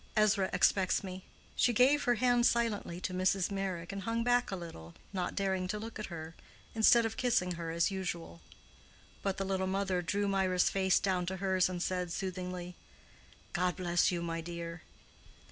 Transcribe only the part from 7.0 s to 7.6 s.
of kissing